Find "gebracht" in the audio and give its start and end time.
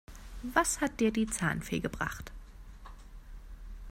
1.79-2.31